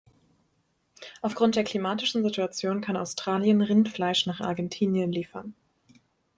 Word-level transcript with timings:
Aufgrund 1.21 1.55
der 1.55 1.63
klimatischen 1.63 2.23
Situation 2.23 2.81
kann 2.81 2.97
Australien 2.97 3.61
Rindfleisch 3.61 4.25
nach 4.25 4.39
Argentinien 4.41 5.11
liefern. 5.11 5.53